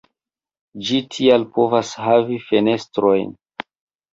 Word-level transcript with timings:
Ĝi 0.87 1.01
tial 1.15 1.45
povas 1.57 1.91
havi 2.07 2.41
fenestrojn. 2.47 3.31